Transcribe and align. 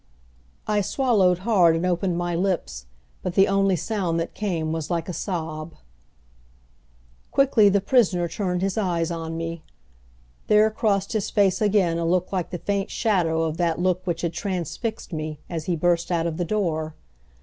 I 0.65 0.81
swallowed 0.81 1.37
hard 1.45 1.75
and 1.75 1.85
opened 1.85 2.17
my 2.17 2.35
lips, 2.35 2.87
but 3.21 3.35
the 3.35 3.47
only 3.47 3.75
sound 3.75 4.19
that 4.19 4.33
came 4.33 4.71
was 4.71 4.89
like 4.89 5.07
a 5.07 5.13
sob. 5.13 5.75
Quickly 7.29 7.69
the 7.69 7.81
prisoner 7.81 8.27
turned 8.27 8.63
his 8.63 8.79
eyes 8.79 9.11
on 9.11 9.37
me. 9.37 9.61
There 10.47 10.71
crossed 10.71 11.13
his 11.13 11.29
face 11.29 11.61
again 11.61 11.99
a 11.99 12.05
look 12.07 12.31
like 12.31 12.49
the 12.49 12.57
faint 12.57 12.89
shadow 12.89 13.43
of 13.43 13.57
that 13.57 13.77
look 13.77 14.01
which 14.07 14.21
had 14.21 14.33
transfixed 14.33 15.13
me, 15.13 15.37
as 15.51 15.65
he 15.65 15.75
burst 15.75 16.11
out 16.11 16.25
of 16.25 16.37
the 16.37 16.45
door. 16.45 16.95